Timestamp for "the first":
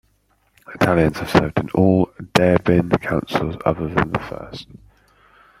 4.11-4.67